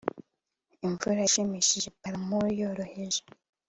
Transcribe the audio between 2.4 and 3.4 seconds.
yoroheje